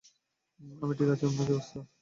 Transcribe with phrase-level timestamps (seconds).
[0.81, 1.81] আমি ঠিক আছি আপনার কী অবস্থা?